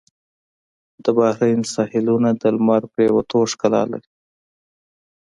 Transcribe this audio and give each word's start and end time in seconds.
د 1.03 1.05
بحرین 1.17 1.61
ساحلونه 1.73 2.29
د 2.41 2.43
لمر 2.55 2.83
پرېوتو 2.93 3.39
ښکلا 3.51 3.83
لري. 3.91 4.11